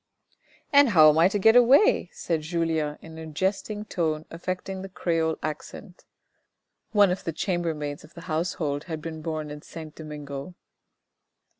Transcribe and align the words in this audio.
"And 0.73 0.89
how 0.89 1.09
am 1.09 1.19
I 1.19 1.27
to 1.27 1.37
get 1.37 1.55
away?" 1.55 2.09
said 2.11 2.41
Julien 2.41 2.97
in 3.03 3.19
a 3.19 3.27
jesting 3.27 3.85
tone 3.85 4.25
affecting 4.31 4.81
the 4.81 4.89
Creole 4.89 5.37
accent. 5.43 6.05
(One 6.91 7.11
of 7.11 7.23
the 7.23 7.31
chambermaids 7.31 8.03
of 8.03 8.15
the 8.15 8.21
household 8.21 8.85
had 8.85 8.99
been 8.99 9.21
born 9.21 9.51
in 9.51 9.61
Saint 9.61 9.93
Domingo.) 9.93 10.55